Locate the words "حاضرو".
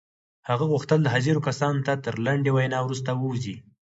1.13-1.45